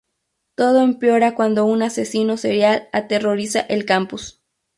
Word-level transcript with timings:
Todo 0.55 0.81
empeora 0.81 1.35
cuando 1.35 1.65
un 1.65 1.83
asesino 1.83 2.35
serial 2.35 2.89
aterroriza 2.91 3.59
el 3.59 3.85
campus. 3.85 4.41